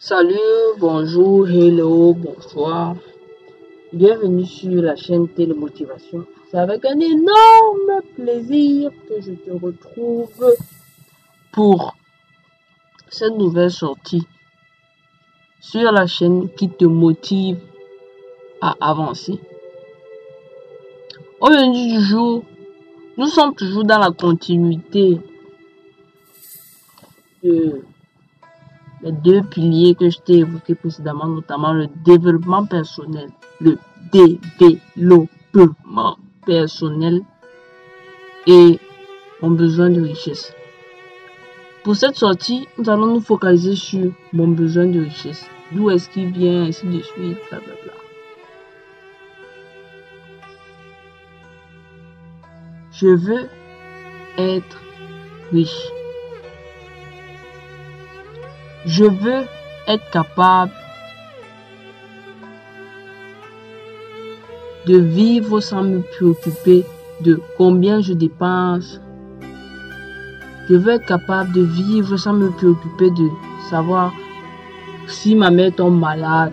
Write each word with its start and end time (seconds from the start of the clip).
Salut, 0.00 0.78
bonjour, 0.78 1.48
hello, 1.48 2.14
bonsoir. 2.14 2.94
Bienvenue 3.92 4.46
sur 4.46 4.80
la 4.80 4.94
chaîne 4.94 5.26
Télémotivation. 5.26 6.24
C'est 6.48 6.56
avec 6.56 6.84
un 6.84 7.00
énorme 7.00 8.02
plaisir 8.14 8.92
que 9.08 9.20
je 9.20 9.32
te 9.32 9.50
retrouve 9.50 10.54
pour 11.50 11.96
cette 13.08 13.34
nouvelle 13.34 13.72
sortie 13.72 14.22
sur 15.58 15.90
la 15.90 16.06
chaîne 16.06 16.48
qui 16.50 16.70
te 16.70 16.84
motive 16.84 17.58
à 18.60 18.76
avancer. 18.80 19.40
Aujourd'hui 21.40 21.94
du 21.94 22.00
jour, 22.02 22.44
nous 23.16 23.26
sommes 23.26 23.52
toujours 23.52 23.82
dans 23.82 23.98
la 23.98 24.12
continuité 24.12 25.18
de 27.42 27.82
les 29.02 29.12
deux 29.12 29.42
piliers 29.42 29.94
que 29.94 30.10
je 30.10 30.18
t'ai 30.18 30.38
évoqués 30.38 30.74
précédemment, 30.74 31.26
notamment 31.26 31.72
le 31.72 31.88
développement 32.04 32.66
personnel, 32.66 33.30
le 33.60 33.78
développement 34.12 36.18
personnel 36.44 37.22
et 38.46 38.78
mon 39.42 39.50
besoin 39.50 39.90
de 39.90 40.00
richesse. 40.00 40.52
Pour 41.84 41.96
cette 41.96 42.16
sortie, 42.16 42.66
nous 42.76 42.90
allons 42.90 43.06
nous 43.06 43.20
focaliser 43.20 43.76
sur 43.76 44.12
mon 44.32 44.48
besoin 44.48 44.86
de 44.86 45.00
richesse. 45.00 45.46
D'où 45.72 45.90
est-ce 45.90 46.08
qu'il 46.08 46.32
vient, 46.32 46.64
ainsi 46.64 46.86
de 46.86 47.00
suite, 47.00 47.38
blablabla. 47.50 47.92
Je 52.92 53.06
veux 53.06 53.48
être 54.38 54.80
riche. 55.52 55.97
Je 58.88 59.04
veux 59.04 59.44
être 59.86 60.10
capable 60.10 60.72
de 64.86 64.96
vivre 64.96 65.60
sans 65.60 65.82
me 65.82 66.00
préoccuper 66.00 66.86
de 67.20 67.38
combien 67.58 68.00
je 68.00 68.14
dépense. 68.14 68.98
Je 70.70 70.74
veux 70.74 70.92
être 70.92 71.04
capable 71.04 71.52
de 71.52 71.60
vivre 71.60 72.16
sans 72.16 72.32
me 72.32 72.48
préoccuper 72.50 73.10
de 73.10 73.28
savoir 73.68 74.10
si 75.06 75.34
ma 75.34 75.50
mère 75.50 75.74
tombe 75.76 76.00
malade, 76.00 76.52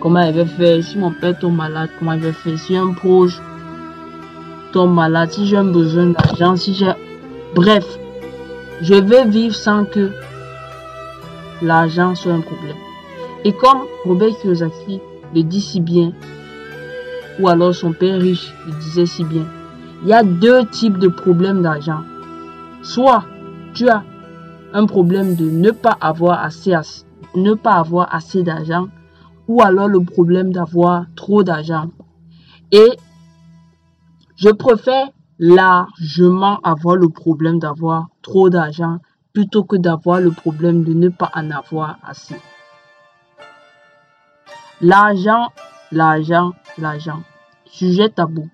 comment 0.00 0.20
elle 0.20 0.36
va 0.36 0.46
faire, 0.46 0.82
si 0.82 0.96
mon 0.96 1.12
père 1.12 1.38
tombe 1.38 1.56
malade, 1.56 1.90
comment 1.98 2.12
elle 2.12 2.20
va 2.20 2.32
faire, 2.32 2.58
si 2.58 2.78
un 2.78 2.94
proche 2.94 3.38
tombe 4.72 4.94
malade, 4.94 5.32
si 5.32 5.46
j'ai 5.46 5.58
un 5.58 5.64
besoin 5.64 6.06
d'argent, 6.06 6.56
si 6.56 6.72
j'ai... 6.72 6.92
Bref, 7.54 7.84
je 8.80 8.94
veux 8.94 9.26
vivre 9.26 9.54
sans 9.54 9.84
que 9.84 10.12
l'argent 11.62 12.14
soit 12.14 12.32
un 12.32 12.40
problème. 12.40 12.76
Et 13.44 13.52
comme 13.52 13.82
Robert 14.04 14.36
Kiyosaki 14.40 15.00
le 15.34 15.42
dit 15.42 15.60
si 15.60 15.80
bien, 15.80 16.12
ou 17.38 17.48
alors 17.48 17.74
son 17.74 17.92
père 17.92 18.20
riche 18.20 18.52
le 18.66 18.72
disait 18.80 19.06
si 19.06 19.24
bien, 19.24 19.46
il 20.02 20.08
y 20.08 20.12
a 20.12 20.22
deux 20.22 20.64
types 20.66 20.98
de 20.98 21.08
problèmes 21.08 21.62
d'argent. 21.62 22.00
Soit 22.82 23.24
tu 23.74 23.88
as 23.88 24.04
un 24.72 24.86
problème 24.86 25.34
de 25.34 25.50
ne 25.50 25.70
pas 25.70 25.96
avoir 26.00 26.42
assez, 26.42 26.74
ne 27.34 27.54
pas 27.54 27.74
avoir 27.74 28.08
d'argent, 28.36 28.88
ou 29.46 29.62
alors 29.62 29.88
le 29.88 30.00
problème 30.00 30.52
d'avoir 30.52 31.06
trop 31.16 31.42
d'argent. 31.42 31.90
Et 32.70 32.90
je 34.36 34.50
préfère 34.50 35.08
largement 35.38 36.60
avoir 36.62 36.96
le 36.96 37.08
problème 37.08 37.58
d'avoir 37.58 38.08
trop 38.22 38.50
d'argent 38.50 38.98
plutôt 39.38 39.62
que 39.62 39.76
d'avoir 39.76 40.18
le 40.20 40.32
problème 40.32 40.82
de 40.82 40.92
ne 40.92 41.10
pas 41.10 41.30
en 41.32 41.52
avoir 41.52 41.96
assez. 42.02 42.34
L'argent, 44.80 45.52
l'argent, 45.92 46.54
l'argent. 46.76 47.22
Sujet 47.64 48.08
tabou. 48.08 48.48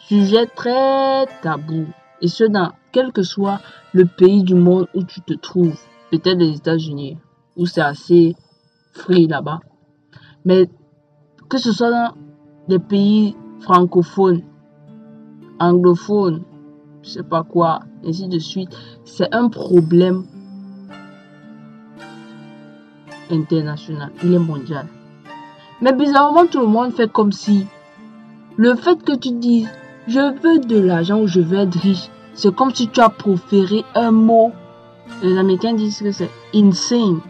Sujet 0.00 0.46
très 0.46 1.26
tabou. 1.42 1.86
Et 2.20 2.26
ce, 2.26 2.42
dans 2.42 2.72
quel 2.90 3.12
que 3.12 3.22
soit 3.22 3.60
le 3.92 4.04
pays 4.04 4.42
du 4.42 4.56
monde 4.56 4.88
où 4.94 5.04
tu 5.04 5.20
te 5.20 5.34
trouves. 5.34 5.78
Peut-être 6.10 6.38
les 6.38 6.56
États-Unis, 6.56 7.18
où 7.56 7.64
c'est 7.64 7.82
assez 7.82 8.34
free 8.92 9.28
là-bas. 9.28 9.60
Mais 10.44 10.68
que 11.48 11.58
ce 11.58 11.70
soit 11.70 11.92
dans 11.92 12.14
les 12.66 12.80
pays 12.80 13.36
francophones, 13.60 14.42
anglophones, 15.60 16.42
je 17.02 17.08
sais 17.08 17.22
pas 17.22 17.42
quoi, 17.42 17.80
ainsi 18.06 18.28
de 18.28 18.38
suite. 18.38 18.70
C'est 19.04 19.32
un 19.34 19.48
problème 19.48 20.24
international, 23.30 24.10
il 24.22 24.34
est 24.34 24.38
mondial. 24.38 24.86
Mais 25.80 25.92
bizarrement, 25.92 26.46
tout 26.46 26.60
le 26.60 26.66
monde 26.66 26.92
fait 26.92 27.10
comme 27.10 27.32
si 27.32 27.66
le 28.56 28.74
fait 28.74 29.02
que 29.02 29.16
tu 29.16 29.32
dises 29.32 29.68
je 30.08 30.18
veux 30.42 30.58
de 30.58 30.78
l'argent 30.78 31.20
ou 31.20 31.26
je 31.26 31.40
veux 31.40 31.58
être 31.58 31.78
riche, 31.78 32.08
c'est 32.34 32.54
comme 32.54 32.74
si 32.74 32.88
tu 32.88 33.00
as 33.00 33.08
proféré 33.08 33.84
un 33.94 34.10
mot. 34.10 34.52
Les 35.22 35.38
Américains 35.38 35.74
disent 35.74 36.00
que 36.00 36.10
c'est 36.10 36.30
insane. 36.54 37.20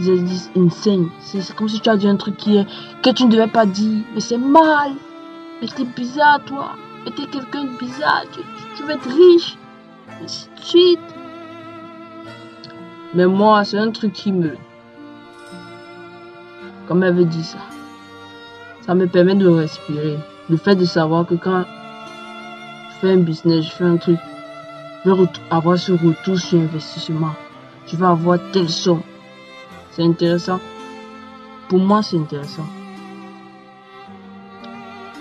Ils 0.00 0.24
disent 0.24 0.50
insane. 0.56 1.08
C'est 1.20 1.54
comme 1.54 1.68
si 1.68 1.80
tu 1.80 1.88
as 1.88 1.96
dit 1.96 2.08
un 2.08 2.16
truc 2.16 2.36
qui 2.36 2.56
est, 2.56 2.66
que 3.02 3.10
tu 3.10 3.24
ne 3.24 3.30
devais 3.30 3.46
pas 3.46 3.64
dire. 3.64 4.04
Mais 4.14 4.20
c'est 4.20 4.38
mal. 4.38 4.92
Mais 5.62 5.68
t'es 5.68 5.84
bizarre, 5.84 6.44
toi 6.44 6.72
t'es 7.10 7.26
quelqu'un 7.26 7.64
de 7.64 7.78
bizarre, 7.78 8.24
tu, 8.32 8.82
veux 8.82 8.90
être 8.90 9.08
riche, 9.08 9.56
ainsi 10.22 10.48
de 10.56 10.60
suite. 10.60 11.14
Mais 13.14 13.26
moi, 13.26 13.64
c'est 13.64 13.78
un 13.78 13.90
truc 13.90 14.12
qui 14.12 14.32
me... 14.32 14.56
Comme 16.88 17.02
elle 17.02 17.14
veut 17.14 17.24
dire 17.24 17.44
ça, 17.44 17.58
ça 18.82 18.94
me 18.94 19.06
permet 19.06 19.34
de 19.34 19.48
respirer. 19.48 20.18
Le 20.50 20.56
fait 20.56 20.74
de 20.76 20.84
savoir 20.84 21.26
que 21.26 21.34
quand 21.34 21.64
je 22.90 22.94
fais 23.00 23.12
un 23.12 23.18
business, 23.18 23.64
je 23.64 23.70
fais 23.70 23.84
un 23.84 23.96
truc, 23.96 24.18
je 25.04 25.10
vais 25.10 25.26
avoir 25.50 25.78
ce 25.78 25.92
retour 25.92 26.38
sur 26.38 26.58
investissement. 26.58 27.34
Tu 27.86 27.96
vas 27.96 28.10
avoir 28.10 28.38
telle 28.52 28.68
somme. 28.68 29.02
C'est 29.92 30.02
intéressant. 30.02 30.60
Pour 31.68 31.78
moi, 31.78 32.02
c'est 32.02 32.18
intéressant. 32.18 32.66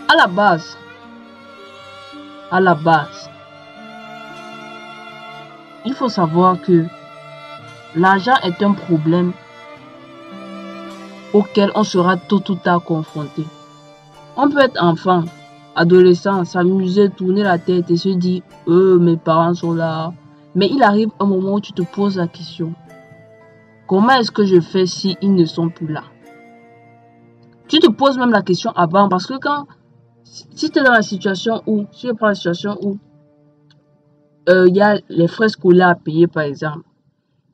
À 0.10 0.16
la 0.16 0.28
base, 0.28 0.78
la 2.60 2.76
base. 2.76 3.30
Il 5.86 5.94
faut 5.94 6.10
savoir 6.10 6.62
que 6.62 6.86
l'argent 7.96 8.36
est 8.44 8.62
un 8.64 8.74
problème 8.74 9.34
auquel 11.34 11.72
on 11.76 11.84
sera 11.84 12.18
tôt 12.18 12.44
ou 12.50 12.56
tard 12.56 12.84
confronté. 12.84 13.46
On 14.38 14.50
peut 14.50 14.60
être 14.62 14.82
enfant, 14.82 15.24
adolescent, 15.76 16.46
s'amuser, 16.46 17.10
tourner 17.10 17.44
la 17.44 17.58
tête 17.58 17.90
et 17.92 17.98
se 17.98 18.10
dire 18.10 18.42
euh, 18.68 18.98
mes 18.98 19.18
parents 19.18 19.54
sont 19.54 19.74
là. 19.74 20.14
Mais 20.56 20.70
il 20.70 20.84
arrive 20.84 21.10
un 21.20 21.26
moment 21.26 21.56
où 21.56 21.60
tu 21.60 21.74
te 21.74 21.82
poses 21.82 22.18
la 22.18 22.28
question 22.28 22.74
comment 23.88 24.14
est-ce 24.14 24.32
que 24.32 24.46
je 24.46 24.60
fais 24.60 24.86
si 24.86 25.18
ils 25.22 25.36
ne 25.36 25.46
sont 25.46 25.70
plus 25.70 25.88
là? 25.88 26.04
Tu 27.68 27.80
te 27.80 27.90
poses 27.92 28.18
même 28.18 28.32
la 28.32 28.42
question 28.42 28.72
avant 28.72 29.08
parce 29.08 29.26
que 29.26 29.38
quand 29.38 29.68
si 30.24 30.70
tu 30.70 30.80
es 30.80 30.84
dans 30.84 30.92
la 30.92 31.02
situation 31.02 31.62
où, 31.68 31.86
si 31.92 32.08
je 32.08 32.14
prends 32.14 32.28
la 32.28 32.36
situation 32.36 32.78
où 32.82 32.98
euh, 34.50 34.68
il 34.68 34.76
y 34.76 34.82
a 34.82 35.00
les 35.10 35.28
frais 35.28 35.50
scolaires 35.50 35.90
à 35.90 35.96
payer, 35.96 36.28
par 36.28 36.44
exemple, 36.44 36.86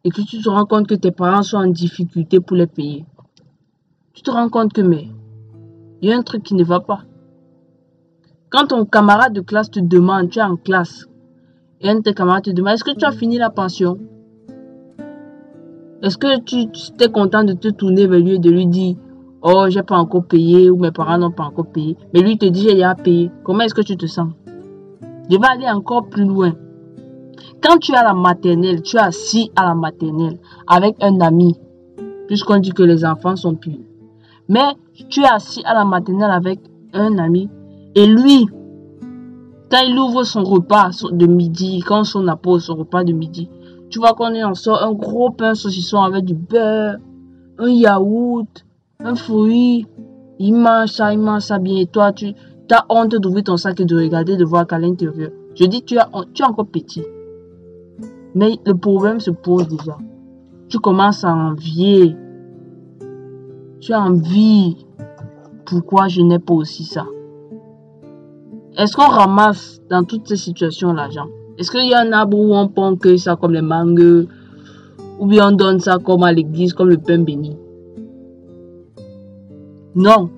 et 0.03 0.09
que 0.09 0.21
tu 0.21 0.41
te 0.41 0.49
rends 0.49 0.65
compte 0.65 0.87
que 0.87 0.95
tes 0.95 1.11
parents 1.11 1.43
sont 1.43 1.57
en 1.57 1.67
difficulté 1.67 2.39
pour 2.39 2.57
les 2.57 2.67
payer, 2.67 3.05
tu 4.13 4.21
te 4.21 4.31
rends 4.31 4.49
compte 4.49 4.73
que, 4.73 4.81
mais, 4.81 5.07
il 6.01 6.09
y 6.09 6.13
a 6.13 6.17
un 6.17 6.23
truc 6.23 6.43
qui 6.43 6.55
ne 6.55 6.63
va 6.63 6.79
pas. 6.79 7.03
Quand 8.49 8.67
ton 8.67 8.85
camarade 8.85 9.33
de 9.33 9.41
classe 9.41 9.69
te 9.69 9.79
demande, 9.79 10.29
tu 10.29 10.39
es 10.39 10.41
en 10.41 10.55
classe, 10.55 11.07
et 11.81 11.89
un 11.89 11.95
de 11.95 12.01
tes 12.01 12.13
camarades 12.13 12.45
te 12.45 12.49
demande, 12.51 12.73
est-ce 12.73 12.83
que 12.83 12.95
tu 12.95 13.05
as 13.05 13.11
fini 13.11 13.37
la 13.37 13.49
pension? 13.49 13.97
Est-ce 16.01 16.17
que 16.17 16.39
tu, 16.39 16.71
tu 16.71 17.03
es 17.03 17.11
content 17.11 17.43
de 17.43 17.53
te 17.53 17.67
tourner 17.67 18.07
vers 18.07 18.19
lui 18.19 18.35
et 18.35 18.39
de 18.39 18.49
lui 18.49 18.65
dire, 18.65 18.95
Oh, 19.41 19.65
j'ai 19.69 19.83
pas 19.83 19.97
encore 19.97 20.25
payé 20.25 20.69
ou 20.69 20.77
mes 20.77 20.91
parents 20.91 21.17
n'ont 21.17 21.31
pas 21.31 21.45
encore 21.45 21.67
payé. 21.67 21.95
Mais 22.13 22.21
lui 22.21 22.37
te 22.37 22.45
dit 22.45 22.63
j'ai 22.63 22.73
déjà 22.73 22.95
payé. 22.95 23.31
Comment 23.43 23.61
est-ce 23.61 23.73
que 23.73 23.81
tu 23.81 23.95
te 23.95 24.05
sens? 24.05 24.29
Je 25.29 25.37
vais 25.37 25.47
aller 25.47 25.69
encore 25.69 26.07
plus 26.09 26.25
loin. 26.25 26.53
Quand 27.61 27.77
tu 27.77 27.93
es 27.93 27.95
à 27.95 28.03
la 28.03 28.13
maternelle, 28.13 28.81
tu 28.81 28.97
es 28.97 28.99
assis 28.99 29.51
à 29.55 29.65
la 29.65 29.75
maternelle 29.75 30.39
avec 30.67 30.95
un 31.01 31.19
ami, 31.21 31.55
puisqu'on 32.27 32.57
dit 32.59 32.71
que 32.71 32.83
les 32.83 33.05
enfants 33.05 33.35
sont 33.35 33.55
purs. 33.55 33.79
Mais 34.47 34.75
tu 35.09 35.21
es 35.21 35.27
assis 35.27 35.61
à 35.65 35.73
la 35.73 35.85
maternelle 35.85 36.31
avec 36.31 36.59
un 36.93 37.17
ami 37.17 37.49
et 37.95 38.05
lui, 38.05 38.47
quand 39.71 39.81
il 39.85 39.97
ouvre 39.97 40.23
son 40.23 40.43
repas 40.43 40.89
de 41.11 41.25
midi, 41.25 41.83
quand 41.85 42.03
on 42.15 42.27
appose 42.27 42.65
son 42.65 42.75
repas 42.75 43.03
de 43.03 43.13
midi, 43.13 43.49
tu 43.89 43.99
vois 43.99 44.13
qu'on 44.13 44.33
est 44.33 44.43
en 44.43 44.53
sort 44.53 44.83
un 44.83 44.93
gros 44.93 45.31
pain 45.31 45.55
saucisson 45.55 46.01
avec 46.01 46.25
du 46.25 46.35
beurre, 46.35 46.97
un 47.57 47.69
yaourt, 47.69 48.65
un 49.01 49.15
fruit, 49.15 49.87
il 50.39 50.53
mange 50.53 50.89
ça, 50.89 51.13
il 51.13 51.19
mange 51.19 51.43
ça 51.43 51.57
bien. 51.57 51.77
Et 51.77 51.85
toi, 51.85 52.11
tu 52.11 52.33
as 52.71 52.85
honte 52.89 53.15
d'ouvrir 53.15 53.45
ton 53.45 53.55
sac 53.55 53.79
et 53.79 53.85
de 53.85 53.95
regarder, 53.95 54.35
de 54.35 54.43
voir 54.43 54.67
qu'à 54.67 54.77
l'intérieur. 54.77 55.31
Je 55.55 55.65
dis, 55.65 55.83
tu, 55.83 55.97
as, 55.97 56.09
tu 56.33 56.43
es 56.43 56.45
encore 56.45 56.67
petit. 56.67 57.05
Mais 58.35 58.59
le 58.65 58.73
problème 58.73 59.21
se 59.21 59.31
pose 59.31 59.69
déjà. 59.69 59.97
tu 60.67 60.79
commences 60.79 61.23
à 61.23 61.33
envier. 61.33 62.15
Tu 63.79 63.93
as 63.93 64.01
envie. 64.01 64.85
Pourquoi 65.65 66.09
je 66.09 66.21
n'ai 66.21 66.39
pas 66.39 66.53
aussi 66.53 66.83
ça? 66.83 67.05
Est-ce 68.77 68.95
qu'on 68.95 69.07
ramasse 69.07 69.81
dans 69.89 70.03
toutes 70.03 70.27
ces 70.27 70.35
situations 70.35 70.91
l'argent? 70.91 71.27
Est-ce 71.57 71.71
qu'il 71.71 71.87
y 71.87 71.93
a 71.93 72.01
un 72.01 72.11
arbre 72.11 72.37
où 72.37 72.53
on 72.53 72.67
prend 72.67 72.95
que 72.95 73.15
ça 73.15 73.37
comme 73.37 73.53
les 73.53 73.61
mangues 73.61 74.27
Ou 75.19 75.25
bien 75.25 75.49
on 75.49 75.51
donne 75.53 75.79
ça 75.79 75.97
comme 75.99 76.23
à 76.23 76.33
l'église, 76.33 76.73
comme 76.73 76.89
le 76.89 76.97
pain 76.97 77.19
béni? 77.19 77.55
Non. 79.95 80.29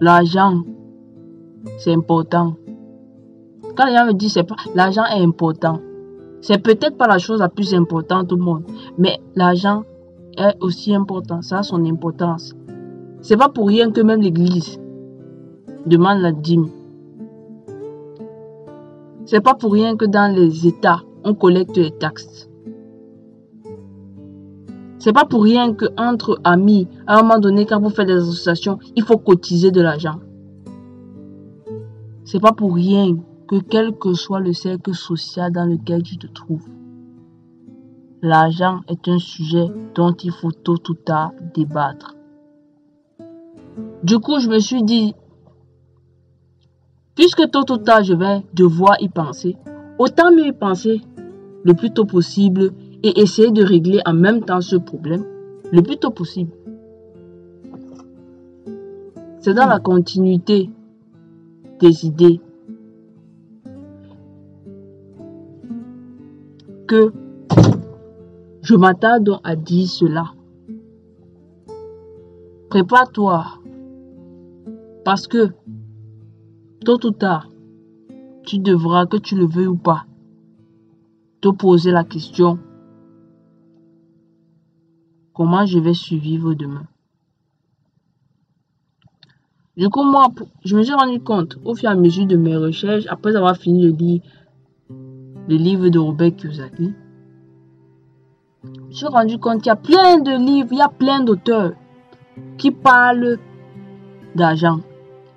L'argent, 0.00 0.62
c'est 1.78 1.92
important. 1.92 2.54
Quand 3.76 3.86
les 3.86 3.94
gens 3.94 4.06
me 4.06 4.12
disent 4.12 4.40
pas 4.48 4.56
l'argent 4.74 5.04
est 5.04 5.22
important, 5.22 5.80
c'est 6.40 6.62
peut-être 6.62 6.96
pas 6.96 7.06
la 7.06 7.18
chose 7.18 7.40
la 7.40 7.48
plus 7.48 7.74
importante 7.74 8.32
au 8.32 8.36
monde, 8.36 8.64
mais 8.96 9.18
l'argent 9.34 9.82
est 10.38 10.54
aussi 10.60 10.94
important, 10.94 11.42
ça 11.42 11.58
a 11.58 11.62
son 11.62 11.84
importance. 11.84 12.54
C'est 13.20 13.36
pas 13.36 13.48
pour 13.48 13.68
rien 13.68 13.90
que 13.90 14.00
même 14.00 14.22
l'église 14.22 14.78
demande 15.84 16.20
la 16.20 16.32
dîme. 16.32 16.68
C'est 19.26 19.40
pas 19.40 19.54
pour 19.54 19.72
rien 19.72 19.96
que 19.96 20.04
dans 20.04 20.34
les 20.34 20.66
États, 20.66 21.02
on 21.24 21.34
collecte 21.34 21.76
les 21.76 21.90
taxes. 21.90 22.48
C'est 25.06 25.12
pas 25.12 25.24
pour 25.24 25.44
rien 25.44 25.72
que 25.72 25.84
entre 25.96 26.40
amis, 26.42 26.88
à 27.06 27.16
un 27.16 27.22
moment 27.22 27.38
donné, 27.38 27.64
quand 27.64 27.80
vous 27.80 27.90
faites 27.90 28.08
des 28.08 28.14
associations, 28.14 28.80
il 28.96 29.04
faut 29.04 29.18
cotiser 29.18 29.70
de 29.70 29.80
l'argent. 29.80 30.18
C'est 32.24 32.40
pas 32.40 32.50
pour 32.50 32.74
rien 32.74 33.16
que 33.46 33.60
quel 33.60 33.96
que 33.96 34.14
soit 34.14 34.40
le 34.40 34.52
cercle 34.52 34.94
social 34.94 35.52
dans 35.52 35.64
lequel 35.64 36.02
tu 36.02 36.18
te 36.18 36.26
trouves, 36.26 36.68
l'argent 38.20 38.80
est 38.88 39.06
un 39.06 39.18
sujet 39.18 39.68
dont 39.94 40.10
il 40.10 40.32
faut 40.32 40.50
tôt 40.50 40.82
ou 40.88 40.94
tard 40.94 41.30
débattre. 41.54 42.16
Du 44.02 44.18
coup, 44.18 44.40
je 44.40 44.48
me 44.48 44.58
suis 44.58 44.82
dit, 44.82 45.14
puisque 47.14 47.48
tôt 47.52 47.70
ou 47.70 47.76
tard 47.76 48.02
je 48.02 48.14
vais 48.14 48.44
devoir 48.54 48.96
y 49.00 49.08
penser, 49.08 49.56
autant 50.00 50.32
mieux 50.32 50.48
y 50.48 50.52
penser 50.52 51.00
le 51.62 51.74
plus 51.74 51.92
tôt 51.92 52.06
possible 52.06 52.72
et 53.06 53.20
essayer 53.20 53.52
de 53.52 53.62
régler 53.62 54.00
en 54.04 54.14
même 54.14 54.44
temps 54.44 54.60
ce 54.60 54.74
problème 54.74 55.24
le 55.70 55.80
plus 55.80 55.96
tôt 55.96 56.10
possible. 56.10 56.50
C'est 59.38 59.54
dans 59.54 59.66
la 59.66 59.78
continuité 59.78 60.68
des 61.78 62.04
idées 62.04 62.40
que 66.88 67.12
je 68.62 68.74
m'attarde 68.74 69.38
à 69.44 69.54
dire 69.54 69.86
cela. 69.86 70.24
Prépare-toi 72.70 73.44
parce 75.04 75.28
que 75.28 75.50
tôt 76.84 76.98
ou 77.06 77.12
tard, 77.12 77.48
tu 78.44 78.58
devras, 78.58 79.06
que 79.06 79.16
tu 79.16 79.36
le 79.36 79.46
veuilles 79.46 79.68
ou 79.68 79.76
pas, 79.76 80.06
te 81.40 81.48
poser 81.48 81.92
la 81.92 82.02
question 82.02 82.58
comment 85.36 85.66
je 85.66 85.78
vais 85.78 85.92
survivre 85.92 86.54
demain. 86.54 86.84
Du 89.76 89.90
coup, 89.90 90.02
moi, 90.02 90.28
je 90.64 90.74
me 90.74 90.82
suis 90.82 90.94
rendu 90.94 91.20
compte 91.20 91.58
au 91.62 91.74
fur 91.74 91.90
et 91.90 91.92
à 91.92 91.94
mesure 91.94 92.24
de 92.24 92.36
mes 92.36 92.56
recherches, 92.56 93.04
après 93.10 93.36
avoir 93.36 93.58
fini 93.58 93.92
de 93.92 93.94
lire 93.94 94.22
le 94.88 95.56
livre 95.56 95.90
de 95.90 95.98
Robert 95.98 96.34
Kiyosaki, 96.34 96.94
je 98.64 98.80
me 98.80 98.92
suis 98.92 99.06
rendu 99.06 99.38
compte 99.38 99.58
qu'il 99.60 99.68
y 99.68 99.72
a 99.72 99.76
plein 99.76 100.18
de 100.18 100.30
livres, 100.30 100.70
il 100.72 100.78
y 100.78 100.80
a 100.80 100.88
plein 100.88 101.20
d'auteurs 101.22 101.72
qui 102.56 102.70
parlent 102.70 103.38
d'argent, 104.34 104.80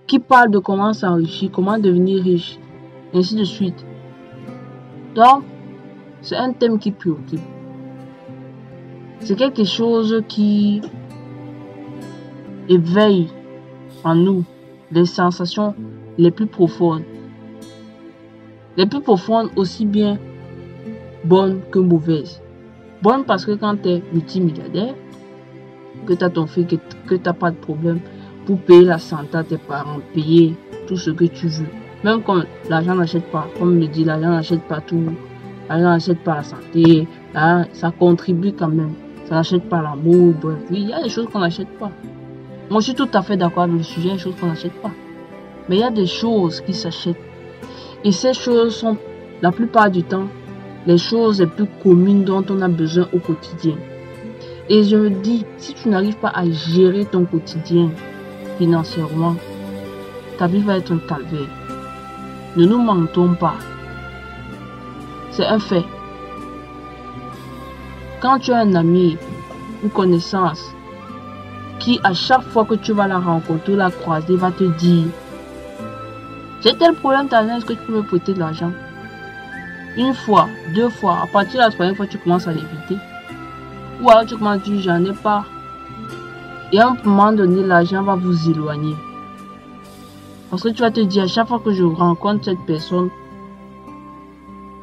qui 0.07 0.19
parlent 0.19 0.51
de 0.51 0.59
comment 0.59 0.93
s'enrichir, 0.93 1.51
comment 1.51 1.77
devenir 1.77 2.23
riche, 2.23 2.57
ainsi 3.13 3.35
de 3.35 3.43
suite. 3.43 3.85
Donc, 5.13 5.43
c'est 6.21 6.37
un 6.37 6.53
thème 6.53 6.79
qui 6.79 6.91
préoccupe. 6.91 7.41
C'est 9.21 9.35
quelque 9.35 9.63
chose 9.63 10.23
qui 10.27 10.81
éveille 12.67 13.27
en 14.03 14.15
nous 14.15 14.43
les 14.91 15.05
sensations 15.05 15.75
les 16.17 16.31
plus 16.31 16.47
profondes 16.47 17.03
les 18.79 18.85
plus 18.85 19.01
profondes 19.01 19.49
aussi 19.57 19.85
bien 19.85 20.17
bonnes 21.25 21.59
que 21.69 21.79
mauvaises. 21.79 22.41
Bonnes 23.01 23.25
parce 23.25 23.45
que 23.45 23.51
quand 23.51 23.75
tu 23.81 23.89
es 23.89 24.03
multimilliardaire, 24.13 24.95
que 26.05 26.13
tu 26.13 26.23
as 26.23 26.29
ton 26.29 26.47
fils, 26.47 26.65
que, 26.65 27.15
tu 27.15 27.21
n'as 27.25 27.33
pas 27.33 27.51
de 27.51 27.57
problème 27.57 27.99
pour 28.45 28.57
payer 28.59 28.85
la 28.85 28.97
santé 28.97 29.35
à 29.37 29.43
tes 29.43 29.57
parents, 29.57 29.99
payer 30.13 30.55
tout 30.87 30.95
ce 30.95 31.11
que 31.11 31.25
tu 31.25 31.47
veux. 31.47 31.67
Même 32.05 32.21
quand 32.23 32.43
l'argent 32.69 32.95
n'achète 32.95 33.29
pas, 33.31 33.47
comme 33.59 33.75
me 33.77 33.85
dit, 33.87 34.05
l'argent 34.05 34.29
n'achète 34.29 34.63
pas 34.63 34.79
tout, 34.79 35.03
l'argent 35.67 35.89
n'achète 35.89 36.19
pas 36.19 36.35
la 36.35 36.43
santé, 36.43 37.07
ça 37.33 37.91
contribue 37.91 38.53
quand 38.53 38.69
même. 38.69 38.93
Ça 39.29 39.35
n'achète 39.35 39.69
pas 39.69 39.81
l'amour, 39.81 40.33
bref, 40.41 40.57
oui, 40.71 40.81
il 40.81 40.89
y 40.89 40.93
a 40.93 41.03
des 41.03 41.09
choses 41.09 41.27
qu'on 41.31 41.39
n'achète 41.39 41.77
pas. 41.77 41.91
Moi, 42.69 42.81
je 42.81 42.85
suis 42.85 42.95
tout 42.95 43.09
à 43.13 43.21
fait 43.21 43.37
d'accord 43.37 43.63
avec 43.63 43.77
le 43.77 43.83
sujet, 43.83 44.11
des 44.11 44.17
choses 44.17 44.35
qu'on 44.39 44.47
n'achète 44.47 44.73
pas. 44.81 44.91
Mais 45.69 45.77
il 45.77 45.79
y 45.79 45.83
a 45.83 45.91
des 45.91 46.07
choses 46.07 46.61
qui 46.61 46.73
s'achètent 46.73 47.29
et 48.03 48.11
ces 48.11 48.33
choses 48.33 48.75
sont 48.75 48.97
la 49.41 49.51
plupart 49.51 49.91
du 49.91 50.03
temps 50.03 50.27
les 50.87 50.97
choses 50.97 51.41
les 51.41 51.47
plus 51.47 51.67
communes 51.83 52.23
dont 52.23 52.43
on 52.49 52.61
a 52.61 52.67
besoin 52.67 53.07
au 53.13 53.19
quotidien. 53.19 53.75
Et 54.69 54.83
je 54.83 54.95
me 54.95 55.09
dis, 55.09 55.45
si 55.57 55.73
tu 55.73 55.89
n'arrives 55.89 56.17
pas 56.17 56.29
à 56.29 56.49
gérer 56.49 57.05
ton 57.05 57.25
quotidien 57.25 57.89
financièrement, 58.57 59.35
ta 60.37 60.47
vie 60.47 60.61
va 60.61 60.77
être 60.77 60.93
un 60.93 60.99
calvaire. 60.99 61.49
Ne 62.55 62.65
nous 62.65 62.79
mentons 62.79 63.33
pas. 63.33 63.55
C'est 65.31 65.45
un 65.45 65.59
fait. 65.59 65.83
Quand 68.21 68.39
tu 68.39 68.51
as 68.51 68.59
un 68.59 68.75
ami, 68.75 69.17
une 69.83 69.89
connaissance, 69.89 70.73
qui 71.79 71.99
à 72.03 72.13
chaque 72.13 72.43
fois 72.43 72.65
que 72.65 72.75
tu 72.75 72.91
vas 72.91 73.07
la 73.07 73.19
rencontrer, 73.19 73.75
la 73.75 73.89
croiser, 73.89 74.35
va 74.35 74.51
te 74.51 74.65
dire 74.77 75.07
j'ai 76.61 76.75
tel 76.75 76.93
problème 76.93 77.27
d'argent, 77.27 77.55
est-ce 77.55 77.65
que 77.65 77.73
tu 77.73 77.79
peux 77.87 77.95
me 77.95 78.03
prêter 78.03 78.33
de 78.33 78.39
l'argent? 78.39 78.71
Une 79.95 80.13
fois, 80.13 80.49
deux 80.75 80.89
fois, 80.89 81.19
à 81.23 81.27
partir 81.27 81.53
de 81.53 81.65
la 81.65 81.71
troisième 81.71 81.95
fois, 81.95 82.05
tu 82.05 82.17
commences 82.17 82.47
à 82.47 82.51
l'éviter. 82.51 82.97
Ou 84.01 84.09
alors 84.09 84.25
tu 84.25 84.35
commences 84.35 84.55
à 84.55 84.57
dire, 84.57 84.81
j'en 84.81 85.05
ai 85.05 85.13
pas. 85.13 85.45
Et 86.73 86.79
à 86.79 86.89
un 86.89 86.97
moment 87.05 87.31
donné, 87.31 87.63
l'argent 87.63 88.03
va 88.03 88.15
vous 88.15 88.49
éloigner. 88.49 88.95
Parce 90.49 90.63
que 90.63 90.69
tu 90.69 90.81
vas 90.81 90.91
te 90.91 90.99
dire, 90.99 91.23
à 91.23 91.27
chaque 91.27 91.47
fois 91.47 91.59
que 91.59 91.71
je 91.71 91.83
rencontre 91.85 92.43
cette 92.43 92.65
personne, 92.67 93.09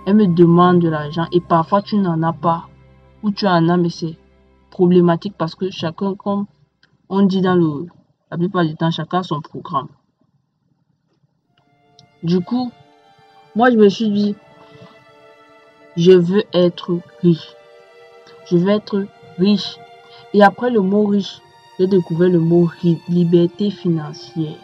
elle 0.07 0.15
me 0.15 0.27
demande 0.27 0.79
de 0.79 0.89
l'argent 0.89 1.27
et 1.31 1.41
parfois 1.41 1.83
tu 1.83 1.99
n'en 1.99 2.23
as 2.23 2.33
pas. 2.33 2.69
Ou 3.27 3.33
tu 3.33 3.45
as, 3.45 3.61
mais 3.61 3.89
c'est 3.89 4.15
problématique 4.71 5.35
parce 5.37 5.57
que 5.57 5.69
chacun, 5.73 6.15
comme 6.15 6.47
on 7.09 7.23
dit 7.23 7.41
dans 7.41 7.57
le, 7.57 7.87
la 8.31 8.39
plupart 8.39 8.65
du 8.65 8.77
temps, 8.77 8.93
chacun 8.93 9.25
son 9.25 9.41
programme. 9.41 9.89
Du 12.23 12.41
coup, 12.41 12.71
moi, 13.57 13.73
je 13.73 13.77
me 13.79 13.89
suis 13.89 14.11
dit, 14.11 14.37
je 15.97 16.13
veux 16.13 16.45
être 16.53 17.01
riche. 17.21 17.53
Je 18.49 18.59
veux 18.59 18.69
être 18.69 19.07
riche. 19.39 19.77
Et 20.33 20.45
après 20.45 20.71
le 20.71 20.81
mot 20.81 21.07
riche, 21.07 21.41
j'ai 21.81 21.89
découvert 21.89 22.29
le 22.29 22.39
mot 22.39 22.71
liberté 23.09 23.73
financière. 23.73 24.55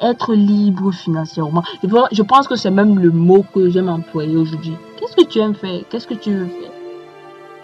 Être 0.00 0.32
libre 0.32 0.92
financièrement. 0.92 1.64
Je 1.82 2.22
pense 2.22 2.46
que 2.46 2.54
c'est 2.54 2.70
même 2.70 3.00
le 3.00 3.10
mot 3.10 3.44
que 3.52 3.68
j'aime 3.68 3.88
employer 3.88 4.36
aujourd'hui. 4.36 4.76
Qu'est-ce 4.96 5.16
que 5.16 5.24
tu 5.24 5.40
aimes 5.40 5.56
faire? 5.56 5.82
Qu'est-ce 5.90 6.06
que 6.06 6.14
tu 6.14 6.32
veux 6.32 6.46
faire? 6.46 6.75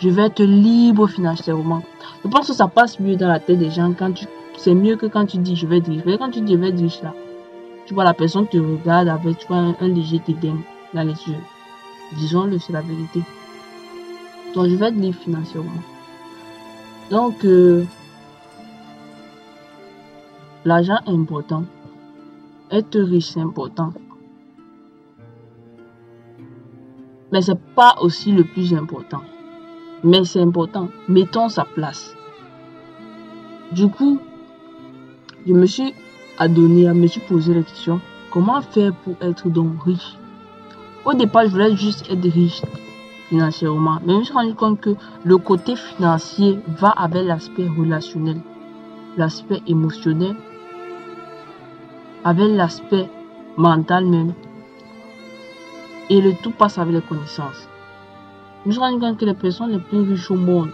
Je 0.02 0.08
veux 0.08 0.24
être 0.24 0.42
libre 0.42 1.06
financièrement. 1.06 1.80
Je 2.24 2.28
pense 2.28 2.48
que 2.48 2.54
ça 2.54 2.66
passe 2.66 2.98
mieux 2.98 3.14
dans 3.14 3.28
la 3.28 3.38
tête 3.38 3.60
des 3.60 3.70
gens 3.70 3.92
quand 3.96 4.10
tu... 4.10 4.26
C'est 4.56 4.74
mieux 4.74 4.96
que 4.96 5.06
quand 5.06 5.26
tu 5.26 5.38
dis 5.38 5.54
je 5.54 5.64
vais 5.64 5.78
être 5.78 5.86
riche. 5.86 6.02
Quand 6.18 6.30
tu 6.30 6.40
dis 6.40 6.54
je 6.54 6.58
vais 6.58 6.70
être 6.70 6.80
riche 6.80 7.00
là, 7.02 7.14
tu 7.86 7.94
vois 7.94 8.02
la 8.02 8.12
personne 8.12 8.48
te 8.48 8.56
regarde 8.56 9.06
avec 9.06 9.38
tu 9.38 9.46
un, 9.52 9.76
léger 9.80 10.20
dédain 10.26 10.56
dans 10.92 11.02
les 11.02 11.12
yeux. 11.12 11.38
Disons-le, 12.16 12.58
c'est 12.58 12.72
la 12.72 12.80
vérité. 12.80 13.20
Donc 14.56 14.70
je 14.70 14.74
vais 14.74 14.88
être 14.88 14.96
libre 14.96 15.18
financièrement. 15.20 15.70
Donc 17.08 17.44
euh, 17.44 17.84
l'argent 20.64 20.98
est 21.06 21.10
important. 21.10 21.62
Être 22.72 22.98
riche 22.98 23.30
c'est 23.34 23.40
important. 23.40 23.92
Mais 27.30 27.40
c'est 27.40 27.60
pas 27.76 27.94
aussi 28.00 28.32
le 28.32 28.42
plus 28.42 28.74
important. 28.74 29.22
Mais 30.04 30.24
c'est 30.24 30.40
important. 30.40 30.88
Mettons 31.08 31.48
sa 31.48 31.64
place. 31.64 32.14
Du 33.72 33.88
coup, 33.88 34.20
je 35.46 35.52
me 35.52 35.66
suis 35.66 35.94
à 36.38 36.48
donner, 36.48 36.88
à 36.88 36.94
me 36.94 37.06
suis 37.06 37.20
posé 37.20 37.54
la 37.54 37.62
question, 37.62 38.00
comment 38.30 38.60
faire 38.60 38.92
pour 39.04 39.14
être 39.20 39.48
donc 39.48 39.82
riche? 39.84 40.16
Au 41.04 41.14
départ, 41.14 41.44
je 41.44 41.50
voulais 41.50 41.76
juste 41.76 42.08
être 42.10 42.28
riche. 42.28 42.62
financièrement. 43.32 43.98
Mais 44.04 44.12
je 44.12 44.18
me 44.18 44.24
suis 44.24 44.34
rendu 44.34 44.54
compte 44.54 44.80
que 44.80 44.90
le 45.24 45.38
côté 45.38 45.74
financier 45.74 46.58
va 46.68 46.90
avec 46.90 47.24
l'aspect 47.24 47.66
relationnel, 47.66 48.40
l'aspect 49.16 49.62
émotionnel, 49.66 50.36
avec 52.24 52.50
l'aspect 52.50 53.08
mental 53.56 54.04
même. 54.04 54.34
Et 56.10 56.20
le 56.20 56.34
tout 56.42 56.50
passe 56.50 56.76
avec 56.76 56.94
les 56.94 57.00
connaissances. 57.00 57.68
Suis 58.70 58.78
rendu 58.78 59.00
compte 59.00 59.18
que 59.18 59.24
les 59.24 59.34
personnes 59.34 59.72
les 59.72 59.78
plus 59.78 60.00
riches 60.00 60.30
au 60.30 60.36
monde 60.36 60.70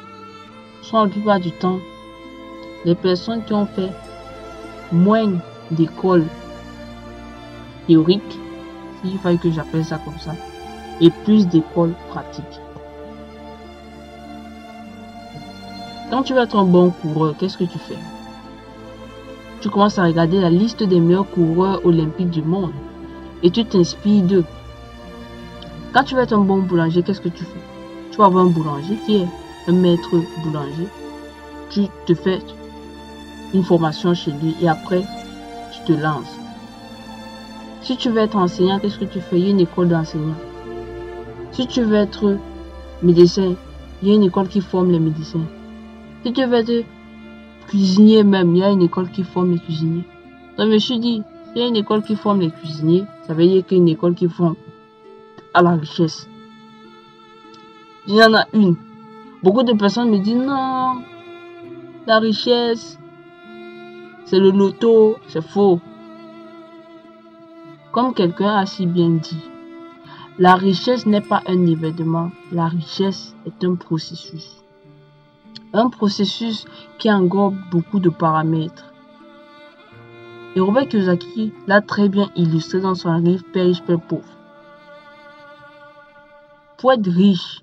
sont 0.83 1.03
la 1.03 1.09
plupart 1.09 1.41
du 1.41 1.51
temps 1.51 1.79
les 2.85 2.95
personnes 2.95 3.43
qui 3.45 3.53
ont 3.53 3.67
fait 3.67 3.91
moins 4.93 5.33
d'écoles 5.71 6.27
théoriques, 7.87 8.39
s'il 9.03 9.19
fallait 9.19 9.39
que 9.39 9.51
j'appelle 9.51 9.85
ça 9.85 9.99
comme 10.05 10.19
ça, 10.19 10.33
et 11.01 11.11
plus 11.11 11.47
d'écoles 11.47 11.95
pratiques. 12.11 12.61
Quand 16.11 16.23
tu 16.23 16.35
veux 16.35 16.41
être 16.41 16.57
un 16.57 16.65
bon 16.65 16.91
coureur, 16.91 17.35
qu'est-ce 17.39 17.59
que 17.59 17.65
tu 17.65 17.79
fais? 17.79 17.99
Tu 19.61 19.69
commences 19.69 19.99
à 19.99 20.05
regarder 20.05 20.41
la 20.41 20.51
liste 20.51 20.83
des 20.83 21.01
meilleurs 21.01 21.29
coureurs 21.29 21.85
olympiques 21.85 22.31
du 22.31 22.43
monde 22.43 22.73
et 23.43 23.51
tu 23.51 23.65
t'inspires 23.65 24.23
d'eux. 24.23 24.45
Quand 25.93 26.05
tu 26.05 26.15
veux 26.15 26.23
être 26.23 26.35
un 26.35 26.45
bon 26.45 26.59
boulanger, 26.59 27.03
qu'est-ce 27.03 27.21
que 27.21 27.29
tu 27.29 27.45
fais? 27.45 27.78
Tu 28.19 28.25
avoir 28.25 28.47
un 28.47 28.51
boulanger 28.51 28.97
qui 29.07 29.19
est 29.19 29.29
un 29.69 29.73
maître 29.73 30.17
boulanger. 30.43 30.89
Tu 31.71 31.83
te 32.05 32.15
fais 32.15 32.41
une 33.55 33.63
formation 33.63 34.13
chez 34.13 34.33
lui 34.33 34.57
et 34.61 34.69
après, 34.69 35.05
tu 35.73 35.85
te 35.85 35.93
lances. 35.93 36.37
Si 37.81 37.97
tu 37.97 38.09
veux 38.09 38.19
être 38.19 38.35
enseignant, 38.35 38.81
qu'est-ce 38.81 38.99
que 38.99 39.05
tu 39.05 39.21
fais? 39.21 39.39
Il 39.39 39.45
y 39.45 39.47
a 39.47 39.51
une 39.51 39.61
école 39.61 39.87
d'enseignants. 39.87 40.35
Si 41.53 41.69
tu 41.69 41.83
veux 41.83 41.95
être 41.95 42.39
médecin, 43.03 43.55
il 44.03 44.09
y 44.09 44.11
a 44.11 44.15
une 44.15 44.25
école 44.25 44.49
qui 44.49 44.63
forme 44.63 44.91
les 44.91 44.99
médecins. 44.99 45.47
Si 46.25 46.33
tu 46.33 46.45
veux 46.45 46.57
être 46.57 46.85
cuisinier 47.69 48.25
même, 48.25 48.57
il 48.57 48.59
y 48.59 48.65
a 48.65 48.71
une 48.71 48.83
école 48.83 49.13
qui 49.13 49.23
forme 49.23 49.53
les 49.53 49.61
cuisiniers. 49.61 50.05
Donc 50.57 50.67
je 50.67 50.73
me 50.73 50.79
suis 50.79 50.99
dit, 50.99 51.23
il 51.55 51.63
y 51.63 51.65
a 51.65 51.69
une 51.69 51.77
école 51.77 52.03
qui 52.03 52.17
forme 52.17 52.41
les 52.41 52.51
cuisiniers, 52.51 53.05
ça 53.29 53.33
veut 53.33 53.47
dire 53.47 53.65
qu'il 53.65 53.79
y 53.79 53.81
a 53.81 53.83
une 53.83 53.89
école 53.89 54.17
qui 54.17 54.29
forme 54.29 54.57
à 55.55 55.63
la 55.63 55.77
richesse. 55.77 56.28
Il 58.11 58.15
y 58.15 58.25
en 58.25 58.33
a 58.33 58.47
une. 58.55 58.75
Beaucoup 59.43 59.65
de 59.65 59.75
personnes 59.75 60.09
me 60.09 60.19
disent 60.19 60.35
non, 60.35 61.03
la 62.07 62.19
richesse, 62.19 62.99
c'est 64.25 64.39
le 64.39 64.51
loto, 64.51 65.19
c'est 65.29 65.47
faux. 65.47 65.79
Comme 67.93 68.15
quelqu'un 68.15 68.57
a 68.57 68.65
si 68.65 68.87
bien 68.87 69.11
dit, 69.11 69.45
la 70.39 70.55
richesse 70.55 71.05
n'est 71.05 71.21
pas 71.21 71.43
un 71.47 71.67
événement, 71.67 72.31
la 72.51 72.69
richesse 72.69 73.37
est 73.45 73.63
un 73.63 73.75
processus. 73.75 74.65
Un 75.75 75.91
processus 75.91 76.65
qui 76.99 77.13
englobe 77.13 77.57
beaucoup 77.71 78.01
de 78.01 78.09
paramètres. 78.09 78.91
Et 80.57 80.61
Robert 80.61 80.89
Kiyosaki 80.89 81.53
l'a 81.67 81.83
très 81.83 82.09
bien 82.09 82.31
illustré 82.37 82.81
dans 82.81 82.95
son 82.95 83.13
livre 83.19 83.45
Père 83.53 83.67
riche, 83.67 83.83
Père 83.83 84.01
pauvre. 84.01 84.33
Pour 86.79 86.93
être 86.95 87.07
riche, 87.07 87.63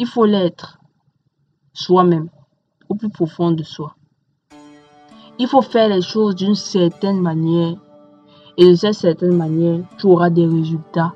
il 0.00 0.06
faut 0.06 0.24
l'être 0.24 0.78
soi-même, 1.74 2.30
au 2.88 2.94
plus 2.94 3.10
profond 3.10 3.50
de 3.50 3.62
soi. 3.62 3.96
Il 5.38 5.46
faut 5.46 5.60
faire 5.60 5.90
les 5.90 6.00
choses 6.00 6.36
d'une 6.36 6.54
certaine 6.54 7.20
manière. 7.20 7.76
Et 8.56 8.70
de 8.70 8.74
cette 8.74 8.94
certaine 8.94 9.36
manière, 9.36 9.80
tu 9.98 10.06
auras 10.06 10.30
des 10.30 10.46
résultats 10.46 11.12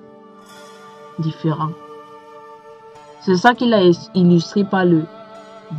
différents. 1.19 1.73
C'est 3.23 3.37
ça 3.37 3.55
qu'il 3.55 3.73
a 3.73 3.81
illustré 4.14 4.64
par 4.64 4.85
le 4.85 5.07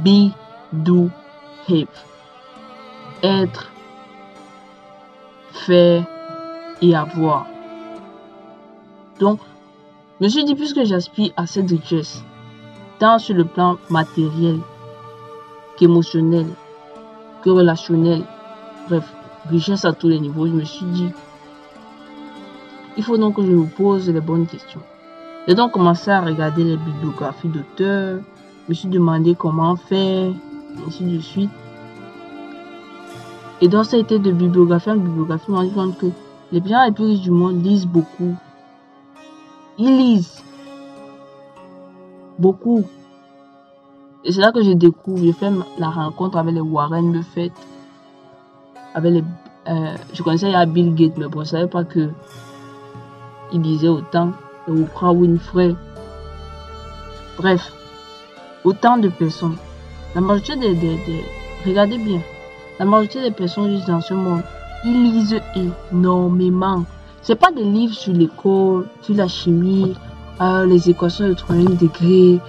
be, 0.03 0.31
do, 0.73 1.11
have. 1.69 1.85
Être, 3.21 3.71
faire 5.51 6.07
et 6.81 6.95
avoir. 6.95 7.45
Donc, 9.19 9.39
je 10.19 10.25
me 10.25 10.29
suis 10.29 10.43
dit, 10.43 10.55
puisque 10.55 10.83
j'aspire 10.85 11.33
à 11.37 11.45
cette 11.45 11.69
richesse, 11.69 12.23
tant 12.99 13.19
sur 13.19 13.35
le 13.35 13.45
plan 13.45 13.77
matériel 13.89 14.59
qu'émotionnel, 15.77 16.47
que 17.43 17.49
relationnel, 17.49 18.23
Bref, 18.87 19.11
richesse 19.49 19.83
à 19.83 19.93
tous 19.93 20.09
les 20.09 20.19
niveaux. 20.19 20.45
Je 20.45 20.51
me 20.51 20.63
suis 20.63 20.85
dit, 20.85 21.09
il 22.97 23.03
faut 23.03 23.17
donc 23.17 23.35
que 23.35 23.41
je 23.41 23.51
me 23.51 23.65
pose 23.65 24.07
les 24.09 24.21
bonnes 24.21 24.45
questions. 24.45 24.81
J'ai 25.47 25.55
donc 25.55 25.71
commencé 25.71 26.11
à 26.11 26.21
regarder 26.21 26.63
les 26.63 26.77
bibliographies 26.77 27.47
d'auteurs. 27.47 28.19
Je 28.63 28.69
me 28.69 28.73
suis 28.73 28.87
demandé 28.87 29.35
comment 29.35 29.75
faire, 29.75 30.31
ainsi 30.87 31.03
de 31.03 31.19
suite. 31.19 31.49
Et 33.61 33.67
dans 33.67 33.83
cette 33.83 34.11
été 34.11 34.19
de 34.19 34.31
bibliographie 34.31 34.91
en 34.91 34.97
bibliographie, 34.97 35.45
je 35.47 35.51
me 35.51 35.57
suis 35.65 35.75
rendu 35.75 35.93
compte 35.93 35.97
que 35.99 36.07
les 36.51 36.61
gens 36.67 36.85
les 36.85 36.91
plus 36.91 37.05
riches 37.05 37.21
du 37.21 37.31
monde 37.31 37.63
lisent 37.63 37.87
beaucoup. 37.87 38.35
Ils 39.79 39.97
lisent. 39.97 40.43
Beaucoup. 42.37 42.83
Et 44.23 44.31
c'est 44.31 44.41
là 44.41 44.51
que 44.51 44.63
je 44.63 44.71
découvre, 44.71 45.23
je 45.23 45.31
fais 45.31 45.51
la 45.77 45.89
rencontre 45.89 46.37
avec 46.37 46.55
les 46.55 46.61
Warren 46.61 47.11
Buffett, 47.11 47.53
avec 48.93 49.13
les, 49.13 49.23
euh, 49.67 49.95
je 50.13 50.23
connaissais 50.23 50.53
à 50.53 50.65
Bill 50.65 50.95
Gates, 50.95 51.17
mais 51.17 51.27
bon, 51.27 51.43
je 51.43 51.49
savais 51.49 51.67
pas 51.67 51.83
que 51.83 52.09
il 53.51 53.61
disait 53.61 53.87
autant. 53.87 54.31
Et 54.67 54.71
Oprah 54.71 55.13
Winfrey. 55.13 55.75
Bref, 57.37 57.71
autant 58.63 58.97
de 58.97 59.09
personnes. 59.09 59.57
La 60.15 60.21
majorité 60.21 60.55
des, 60.55 60.73
des, 60.73 61.23
regardez 61.65 61.97
bien, 61.97 62.21
la 62.79 62.85
majorité 62.85 63.21
des 63.21 63.31
personnes 63.31 63.69
juste 63.69 63.87
dans 63.87 64.01
ce 64.01 64.13
monde, 64.13 64.41
ils 64.83 65.03
lisent 65.03 65.39
énormément. 65.91 66.83
C'est 67.21 67.35
pas 67.35 67.51
des 67.51 67.63
livres 67.63 67.93
sur 67.93 68.13
l'école, 68.13 68.87
sur 69.01 69.15
la 69.15 69.27
chimie, 69.27 69.95
euh, 70.41 70.65
les 70.65 70.89
équations 70.89 71.27
de 71.27 71.33
troisième 71.33 71.75
degré, 71.75 72.39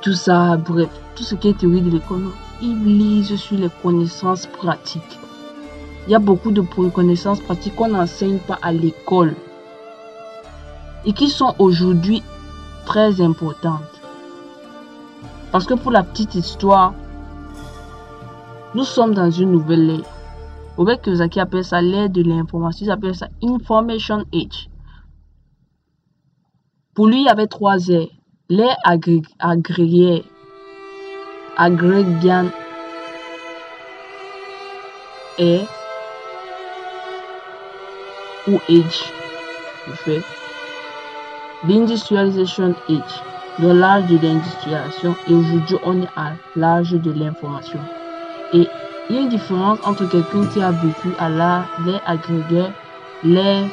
tout 0.00 0.12
ça, 0.12 0.56
bref, 0.56 0.88
tout 1.14 1.22
ce 1.22 1.34
qui 1.34 1.48
est 1.48 1.58
théorie 1.58 1.80
de 1.82 1.90
l'école. 1.90 2.24
Ils 2.60 2.84
lisent 2.84 3.36
sur 3.36 3.58
les 3.58 3.70
connaissances 3.82 4.46
pratiques. 4.46 5.18
Il 6.06 6.12
y 6.12 6.14
a 6.14 6.18
beaucoup 6.18 6.50
de 6.50 6.60
connaissances 6.60 7.40
pratiques 7.40 7.76
qu'on 7.76 7.88
n'enseigne 7.88 8.38
pas 8.38 8.58
à 8.62 8.72
l'école 8.72 9.34
et 11.04 11.12
qui 11.12 11.28
sont 11.28 11.54
aujourd'hui 11.58 12.22
très 12.86 13.20
importantes. 13.20 13.80
Parce 15.52 15.66
que 15.66 15.74
pour 15.74 15.92
la 15.92 16.02
petite 16.02 16.34
histoire, 16.34 16.94
nous 18.74 18.84
sommes 18.84 19.14
dans 19.14 19.30
une 19.30 19.52
nouvelle 19.52 19.90
ère. 19.90 20.10
Robert 20.76 21.00
Kiyosaki 21.02 21.38
appelle 21.40 21.64
ça 21.64 21.82
l'ère 21.82 22.08
de 22.08 22.22
l'information, 22.22 22.86
il 22.86 22.90
appelle 22.90 23.14
ça 23.14 23.28
Information 23.42 24.24
Age. 24.32 24.70
Pour 26.94 27.06
lui, 27.06 27.22
il 27.22 27.24
y 27.24 27.28
avait 27.30 27.46
trois 27.46 27.88
ères. 27.88 28.08
L'ère 28.50 28.76
agrégée, 28.84 30.24
agrégant 31.56 32.50
et 35.38 35.60
ou 38.46 38.58
age 38.68 39.12
je 39.86 39.92
fais 40.04 40.20
l'industrialisation 41.66 42.74
age 42.90 43.22
de 43.58 43.68
l'âge 43.68 44.04
de 44.08 44.18
l'industrialisation 44.18 45.16
et 45.28 45.34
aujourd'hui 45.34 45.76
on 45.84 46.02
est 46.02 46.08
à 46.14 46.32
l'âge 46.56 46.92
de 46.92 47.10
l'information. 47.12 47.80
Et 48.52 48.68
il 49.08 49.16
y 49.16 49.18
a 49.18 49.22
une 49.22 49.30
différence 49.30 49.78
entre 49.84 50.04
quelqu'un 50.10 50.44
qui 50.48 50.60
a 50.60 50.72
vécu 50.72 51.08
à 51.18 51.30
l'ère 51.30 52.02
agrégée 52.04 52.70
l'ère 53.24 53.66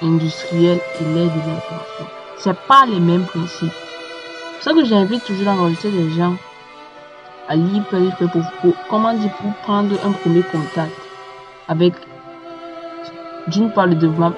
industrielle 0.00 0.80
et 1.00 1.04
l'ère 1.04 1.30
de 1.34 1.38
l'information 1.40 2.23
c'est 2.44 2.60
pas 2.68 2.84
les 2.84 3.00
mêmes 3.00 3.24
principes 3.24 3.72
ce 4.60 4.68
que 4.68 4.84
j'invite 4.84 5.24
toujours 5.24 5.46
dans 5.46 5.54
l'enregistrement 5.54 5.96
des 5.96 6.10
gens 6.10 6.36
à 7.48 7.56
lire 7.56 7.82
pour, 7.86 7.98
pour, 8.60 8.74
comment 8.90 9.14
dire 9.14 9.32
pour 9.40 9.50
prendre 9.62 9.96
un 10.04 10.12
premier 10.12 10.42
contact 10.42 10.92
avec 11.68 11.94
d'une 13.46 13.70
part 13.70 13.86
le 13.86 13.94
développement 13.94 14.34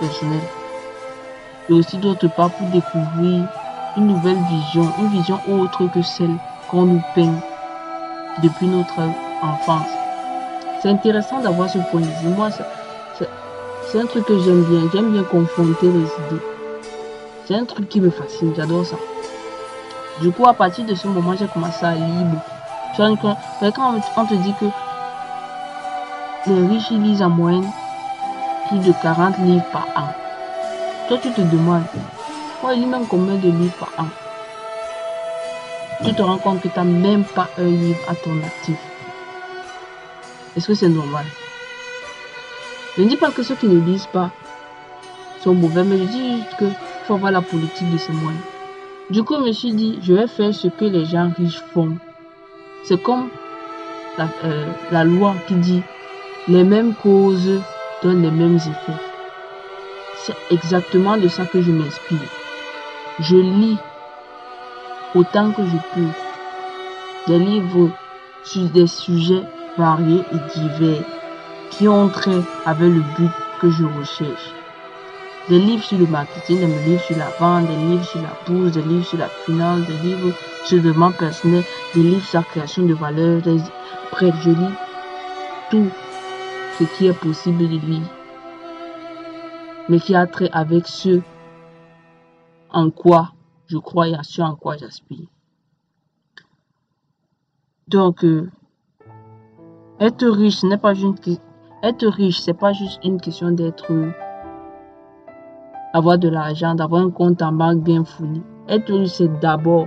personnel 0.00 0.40
et 1.68 1.74
aussi 1.74 1.98
d'autre 1.98 2.28
part 2.28 2.50
pour 2.52 2.66
découvrir 2.68 3.46
une 3.98 4.06
nouvelle 4.06 4.38
vision, 4.48 4.90
une 4.98 5.08
vision 5.08 5.38
autre 5.50 5.86
que 5.92 6.00
celle 6.00 6.36
qu'on 6.70 6.86
nous 6.86 7.02
peint 7.14 7.34
depuis 8.42 8.68
notre 8.68 8.98
enfance. 9.42 9.90
C'est 10.80 10.88
intéressant 10.88 11.40
d'avoir 11.40 11.68
ce 11.68 11.78
point 11.90 12.00
de 12.00 12.06
vue. 12.06 12.34
Moi, 12.34 12.48
c'est 13.90 14.00
un 14.00 14.06
truc 14.06 14.24
que 14.24 14.38
j'aime 14.38 14.64
bien. 14.64 14.80
J'aime 14.92 15.12
bien 15.12 15.22
confronter 15.24 15.86
les 15.86 16.00
idées. 16.00 16.51
C'est 17.46 17.54
un 17.54 17.64
truc 17.64 17.88
qui 17.88 18.00
me 18.00 18.10
fascine. 18.10 18.54
J'adore 18.56 18.86
ça. 18.86 18.96
Du 20.20 20.30
coup, 20.30 20.46
à 20.46 20.54
partir 20.54 20.84
de 20.84 20.94
ce 20.94 21.08
moment, 21.08 21.34
j'ai 21.36 21.46
commencé 21.46 21.84
à 21.84 21.94
lire. 21.94 22.26
Quand 22.96 23.16
on 24.16 24.26
te 24.26 24.34
dit 24.34 24.54
que 24.60 24.66
les 26.46 26.66
riches 26.66 26.90
lisent 26.90 27.22
en 27.22 27.30
moyenne 27.30 27.70
de 28.72 28.92
40 29.02 29.38
livres 29.38 29.64
par 29.70 29.86
an. 29.96 30.08
Toi, 31.08 31.18
tu 31.18 31.30
te 31.32 31.42
demandes, 31.42 31.84
Moi, 32.62 32.74
je 32.74 32.80
lis 32.80 32.86
même 32.86 33.06
combien 33.06 33.34
de 33.34 33.50
livres 33.50 33.76
par 33.78 33.90
an? 33.98 34.08
Tu 36.04 36.14
te 36.14 36.22
rends 36.22 36.38
compte 36.38 36.60
que 36.62 36.68
tu 36.68 36.78
n'as 36.78 36.84
même 36.84 37.24
pas 37.24 37.48
un 37.58 37.64
livre 37.64 38.00
à 38.08 38.14
ton 38.14 38.38
actif. 38.42 38.78
Est-ce 40.56 40.68
que 40.68 40.74
c'est 40.74 40.88
normal? 40.88 41.26
Je 42.96 43.02
ne 43.02 43.08
dis 43.08 43.16
pas 43.16 43.30
que 43.30 43.42
ceux 43.42 43.56
qui 43.56 43.66
ne 43.66 43.78
lisent 43.80 44.06
pas 44.06 44.30
sont 45.42 45.54
mauvais, 45.54 45.84
mais 45.84 45.98
je 45.98 46.04
dis 46.04 46.36
juste 46.36 46.56
qu'il 46.56 46.72
faut 47.06 47.14
avoir 47.14 47.32
la 47.32 47.42
politique 47.42 47.90
de 47.90 47.98
ces 47.98 48.12
moyens. 48.12 48.42
Du 49.10 49.22
coup, 49.24 49.34
je 49.36 49.46
me 49.46 49.52
suis 49.52 49.72
dit, 49.72 49.98
je 50.02 50.14
vais 50.14 50.26
faire 50.26 50.54
ce 50.54 50.68
que 50.68 50.84
les 50.84 51.04
gens 51.04 51.30
riches 51.36 51.62
font. 51.74 51.96
C'est 52.84 53.02
comme 53.02 53.28
la, 54.18 54.28
euh, 54.44 54.66
la 54.90 55.04
loi 55.04 55.34
qui 55.46 55.54
dit 55.54 55.82
les 56.48 56.64
mêmes 56.64 56.94
causes 56.94 57.60
donnent 58.02 58.22
les 58.22 58.30
mêmes 58.30 58.56
effets. 58.56 59.00
C'est 60.16 60.36
exactement 60.50 61.16
de 61.16 61.28
ça 61.28 61.44
que 61.46 61.60
je 61.62 61.70
m'inspire. 61.70 62.18
Je 63.20 63.36
lis 63.36 63.78
autant 65.14 65.52
que 65.52 65.62
je 65.64 65.76
peux 65.94 66.08
des 67.26 67.38
livres 67.38 67.90
sur 68.44 68.64
des 68.70 68.86
sujets 68.86 69.42
variés 69.76 70.22
et 70.32 70.58
divers 70.58 71.04
qui 71.70 71.88
ont 71.88 72.08
trait 72.08 72.42
avec 72.66 72.88
le 72.88 73.02
but 73.16 73.30
que 73.60 73.70
je 73.70 73.84
recherche. 73.84 74.61
Des 75.48 75.58
livres 75.58 75.82
sur 75.82 75.98
le 75.98 76.06
marketing, 76.06 76.60
des 76.60 76.84
livres 76.84 77.02
sur 77.02 77.16
la 77.16 77.28
vente, 77.30 77.66
des 77.66 77.76
livres 77.76 78.04
sur 78.04 78.22
la 78.22 78.32
bourse, 78.46 78.72
des 78.72 78.82
livres 78.82 79.04
sur 79.04 79.18
la 79.18 79.28
finance, 79.28 79.86
des 79.86 79.98
livres 79.98 80.32
sur 80.64 80.76
le 80.76 80.82
développement 80.82 81.10
personnel, 81.10 81.64
des 81.94 82.02
livres 82.02 82.24
sur 82.24 82.38
la 82.40 82.44
création 82.44 82.86
de 82.86 82.94
valeur. 82.94 83.42
Des... 83.42 83.58
Bref, 84.12 84.34
je 84.42 84.50
lis 84.50 84.74
tout 85.70 85.88
ce 86.78 86.84
qui 86.84 87.06
est 87.06 87.18
possible 87.18 87.58
de 87.58 87.78
lire, 87.78 88.06
mais 89.88 89.98
qui 89.98 90.14
a 90.14 90.26
trait 90.26 90.50
avec 90.52 90.86
ce 90.86 91.20
en 92.70 92.90
quoi 92.90 93.32
je 93.66 93.78
crois 93.78 94.08
et 94.08 94.14
à 94.14 94.22
ce 94.22 94.42
en 94.42 94.54
quoi 94.54 94.76
j'aspire. 94.76 95.26
Donc, 97.88 98.24
euh, 98.24 98.50
être 99.98 100.26
riche, 100.28 100.56
ce 100.56 100.66
n'est 100.66 100.78
pas 100.78 100.94
juste 100.94 101.28
être 101.82 102.06
riche, 102.06 102.38
c'est 102.40 102.54
pas 102.54 102.72
juste 102.72 103.00
une 103.02 103.20
question 103.20 103.50
d'être 103.50 103.90
avoir 105.92 106.18
de 106.18 106.28
l'argent, 106.28 106.74
d'avoir 106.74 107.02
un 107.02 107.10
compte 107.10 107.42
en 107.42 107.52
banque 107.52 107.82
bien 107.82 108.04
fourni. 108.04 108.42
Être 108.68 108.92
riche, 108.92 109.10
c'est 109.10 109.40
d'abord 109.40 109.86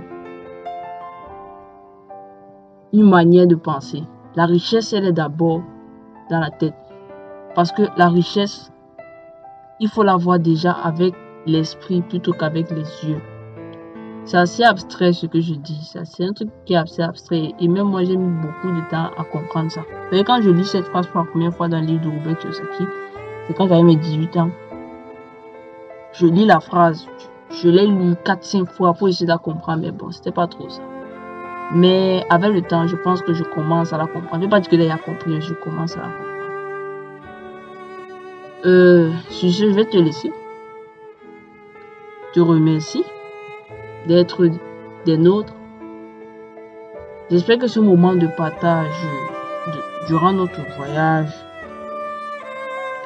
une 2.92 3.08
manière 3.08 3.46
de 3.46 3.54
penser. 3.56 4.04
La 4.36 4.46
richesse, 4.46 4.92
elle 4.92 5.06
est 5.06 5.12
d'abord 5.12 5.62
dans 6.30 6.40
la 6.40 6.50
tête. 6.50 6.74
Parce 7.54 7.72
que 7.72 7.82
la 7.96 8.08
richesse, 8.08 8.70
il 9.80 9.88
faut 9.88 10.02
la 10.02 10.16
voir 10.16 10.38
déjà 10.38 10.72
avec 10.72 11.14
l'esprit 11.46 12.02
plutôt 12.02 12.32
qu'avec 12.32 12.70
les 12.70 13.08
yeux. 13.08 13.20
C'est 14.24 14.38
assez 14.38 14.64
abstrait 14.64 15.12
ce 15.12 15.26
que 15.26 15.40
je 15.40 15.54
dis. 15.54 15.92
C'est 16.04 16.24
un 16.24 16.32
truc 16.32 16.50
qui 16.64 16.72
est 16.72 16.76
assez 16.76 17.00
abstrait. 17.00 17.52
Et 17.60 17.68
même 17.68 17.86
moi, 17.86 18.02
j'ai 18.02 18.16
mis 18.16 18.40
beaucoup 18.40 18.68
de 18.68 18.90
temps 18.90 19.10
à 19.16 19.24
comprendre 19.24 19.70
ça. 19.70 19.82
Et 20.10 20.24
quand 20.24 20.42
je 20.42 20.50
lis 20.50 20.64
cette 20.64 20.86
phrase 20.86 21.06
pour 21.06 21.20
la 21.20 21.26
première 21.26 21.54
fois 21.54 21.68
dans 21.68 21.80
le 21.80 21.86
livre 21.86 22.02
de 22.02 22.08
Robert 22.08 22.36
Kiyosaki, 22.38 22.84
c'est 23.46 23.54
quand 23.54 23.68
j'avais 23.68 23.84
mes 23.84 23.96
18 23.96 24.36
ans. 24.38 24.50
Je 26.18 26.26
lis 26.26 26.46
la 26.46 26.60
phrase. 26.60 27.06
Je 27.50 27.68
l'ai 27.68 27.86
lu 27.86 28.14
4-5 28.24 28.66
fois 28.66 28.94
pour 28.94 29.08
essayer 29.08 29.26
de 29.26 29.32
la 29.32 29.38
comprendre. 29.38 29.82
Mais 29.82 29.92
bon, 29.92 30.10
c'était 30.10 30.32
pas 30.32 30.46
trop 30.46 30.68
ça. 30.68 30.82
Mais 31.74 32.24
avec 32.30 32.52
le 32.52 32.62
temps, 32.62 32.86
je 32.86 32.96
pense 32.96 33.22
que 33.22 33.34
je 33.34 33.42
commence 33.42 33.92
à 33.92 33.98
la 33.98 34.06
comprendre. 34.06 34.28
Je 34.34 34.36
ne 34.36 34.42
vais 34.44 34.48
pas 34.48 34.60
dire 34.60 34.70
que 34.70 34.76
j'ai 34.78 34.88
compris, 35.04 35.40
je 35.40 35.54
commence 35.54 35.96
à 35.96 36.00
la 36.00 36.06
comprendre. 36.06 36.26
Euh, 38.64 39.10
je 39.30 39.66
vais 39.66 39.84
te 39.84 39.96
laisser. 39.96 40.32
Te 42.32 42.40
remercie 42.40 43.04
d'être 44.06 44.48
des 45.04 45.18
nôtres. 45.18 45.54
J'espère 47.30 47.58
que 47.58 47.66
ce 47.66 47.80
moment 47.80 48.14
de 48.14 48.26
partage 48.26 48.94
durant 50.08 50.32
notre 50.32 50.60
voyage 50.76 51.32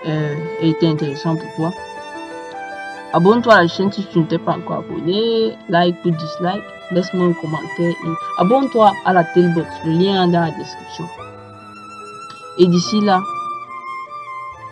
euh, 0.06 0.34
a 0.62 0.64
été 0.64 0.86
intéressant 0.86 1.36
pour 1.36 1.54
toi. 1.56 1.72
Abonne-toi 3.12 3.54
à 3.54 3.62
la 3.62 3.68
chaîne 3.68 3.90
si 3.90 4.06
tu 4.06 4.20
ne 4.20 4.24
t'es 4.24 4.38
pas 4.38 4.56
encore 4.56 4.78
abonné. 4.78 5.56
Like 5.68 6.04
ou 6.04 6.10
dislike. 6.10 6.62
Laisse-moi 6.92 7.26
un 7.26 7.32
commentaire. 7.32 7.90
Et 7.90 8.14
abonne-toi 8.38 8.92
à 9.04 9.12
la 9.12 9.24
Telebox. 9.24 9.68
Le 9.84 9.92
lien 9.92 10.28
est 10.28 10.32
dans 10.32 10.40
la 10.40 10.50
description. 10.50 11.04
Et 12.58 12.66
d'ici 12.66 13.00
là, 13.00 13.20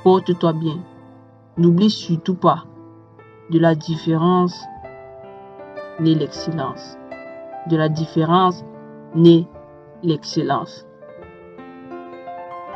porte-toi 0.04 0.52
bien. 0.52 0.78
N'oublie 1.56 1.90
surtout 1.90 2.34
pas 2.34 2.64
de 3.50 3.58
la 3.58 3.74
différence 3.74 4.64
naît 5.98 6.14
l'excellence. 6.14 6.96
De 7.68 7.76
la 7.76 7.88
différence 7.88 8.64
naît 9.14 9.46
l'excellence. 10.02 10.86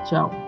Ciao. 0.08 0.41